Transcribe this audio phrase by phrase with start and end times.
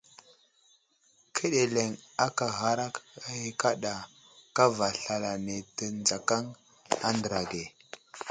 [1.35, 1.89] Ka ɗeleŋ
[2.25, 2.79] aka ghar
[3.61, 3.93] kaɗa
[4.55, 6.43] kava slalane tə nzakaŋ
[6.93, 7.63] a andra ge.